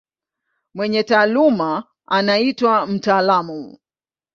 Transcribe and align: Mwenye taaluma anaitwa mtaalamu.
Mwenye 0.73 1.03
taaluma 1.03 1.83
anaitwa 2.07 2.85
mtaalamu. 2.87 3.77